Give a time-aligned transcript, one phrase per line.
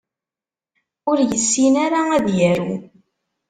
[1.11, 2.75] Ur yessin ara ad yaru.